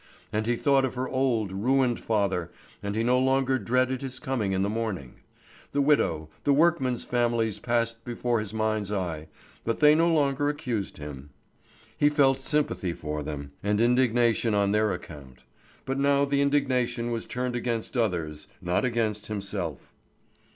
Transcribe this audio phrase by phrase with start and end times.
[0.33, 2.51] And he thought of her old, ruined father,
[2.81, 5.19] and he no longer dreaded his coming in the morning.
[5.73, 9.27] The widow, the workmen's families passed before his mind's eye,
[9.63, 11.29] but they no longer accused him.
[11.95, 15.43] He felt sympathy for them, and indignation on their account;
[15.85, 19.93] but now the indignation was turned against others, not against himself.